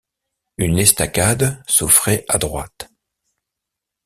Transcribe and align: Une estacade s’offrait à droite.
Une 0.57 0.79
estacade 0.79 1.61
s’offrait 1.67 2.25
à 2.27 2.39
droite. 2.39 2.89